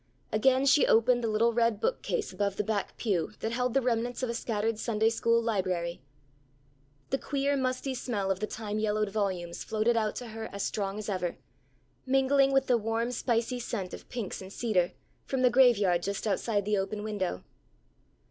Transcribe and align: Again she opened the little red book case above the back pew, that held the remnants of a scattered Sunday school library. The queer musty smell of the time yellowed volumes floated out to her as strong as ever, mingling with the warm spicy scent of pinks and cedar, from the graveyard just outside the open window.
Again 0.31 0.65
she 0.65 0.87
opened 0.87 1.23
the 1.23 1.27
little 1.27 1.53
red 1.53 1.79
book 1.79 2.01
case 2.01 2.33
above 2.33 2.55
the 2.55 2.63
back 2.63 2.97
pew, 2.97 3.33
that 3.41 3.51
held 3.51 3.75
the 3.75 3.83
remnants 3.83 4.23
of 4.23 4.31
a 4.31 4.33
scattered 4.33 4.79
Sunday 4.79 5.11
school 5.11 5.39
library. 5.39 6.01
The 7.11 7.19
queer 7.19 7.55
musty 7.55 7.93
smell 7.93 8.31
of 8.31 8.39
the 8.39 8.47
time 8.47 8.79
yellowed 8.79 9.09
volumes 9.11 9.63
floated 9.63 9.95
out 9.95 10.15
to 10.15 10.29
her 10.29 10.49
as 10.51 10.63
strong 10.63 10.97
as 10.97 11.07
ever, 11.07 11.37
mingling 12.07 12.51
with 12.51 12.65
the 12.65 12.79
warm 12.79 13.11
spicy 13.11 13.59
scent 13.59 13.93
of 13.93 14.09
pinks 14.09 14.41
and 14.41 14.51
cedar, 14.51 14.93
from 15.27 15.43
the 15.43 15.51
graveyard 15.51 16.01
just 16.01 16.25
outside 16.25 16.65
the 16.65 16.79
open 16.79 17.03
window. 17.03 17.43